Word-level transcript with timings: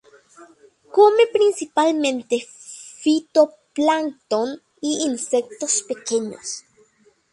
Come 0.95 1.27
principalmente 1.31 2.39
fitoplancton 3.03 4.59
y 4.81 5.03
insectos 5.03 5.83
pequeños. 5.83 6.63